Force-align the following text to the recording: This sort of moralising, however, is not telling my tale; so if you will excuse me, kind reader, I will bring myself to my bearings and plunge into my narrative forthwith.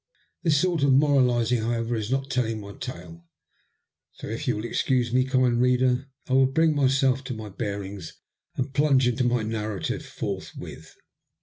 This 0.41 0.59
sort 0.59 0.81
of 0.81 0.93
moralising, 0.93 1.61
however, 1.61 1.95
is 1.95 2.09
not 2.09 2.31
telling 2.31 2.59
my 2.59 2.73
tale; 2.73 3.27
so 4.13 4.25
if 4.25 4.47
you 4.47 4.55
will 4.57 4.65
excuse 4.65 5.13
me, 5.13 5.25
kind 5.25 5.61
reader, 5.61 6.09
I 6.27 6.33
will 6.33 6.47
bring 6.47 6.73
myself 6.75 7.23
to 7.25 7.35
my 7.35 7.49
bearings 7.49 8.13
and 8.55 8.73
plunge 8.73 9.07
into 9.07 9.23
my 9.25 9.43
narrative 9.43 10.03
forthwith. 10.03 10.95